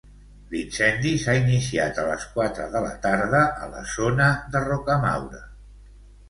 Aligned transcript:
L'incendi 0.51 1.09
s'ha 1.23 1.35
iniciat 1.41 1.99
a 2.03 2.05
les 2.07 2.25
quatre 2.37 2.65
de 2.77 2.81
la 2.87 2.95
tarda 3.03 3.43
a 3.67 3.69
la 3.75 3.85
zona 3.93 4.31
de 4.57 4.65
Rocamaura. 4.65 5.45